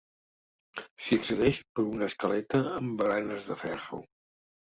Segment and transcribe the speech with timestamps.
[1.07, 4.01] S'hi accedeix per una escaleta amb baranes de ferro.